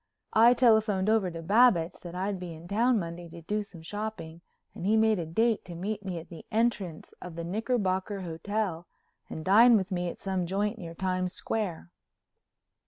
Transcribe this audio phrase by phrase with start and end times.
[0.33, 4.41] I telephoned over to Babbitts that I'd be in town Monday to do some shopping,
[4.73, 8.87] and he made a date to meet me at the entrance of the Knickerbocker Hotel
[9.29, 11.91] and dine with me at some joint near Times Square.